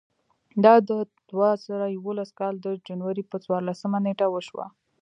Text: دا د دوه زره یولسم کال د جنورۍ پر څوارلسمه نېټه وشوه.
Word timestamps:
دا 0.63 0.75
د 0.89 0.89
دوه 1.29 1.49
زره 1.65 1.87
یولسم 1.95 2.35
کال 2.39 2.53
د 2.59 2.67
جنورۍ 2.87 3.23
پر 3.29 3.37
څوارلسمه 3.45 3.97
نېټه 4.05 4.27
وشوه. 4.29 4.65